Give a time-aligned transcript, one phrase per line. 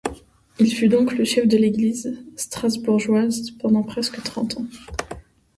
[0.57, 4.65] Il fut donc le chef de l'Église strasbourgeoise pendant presque trente ans.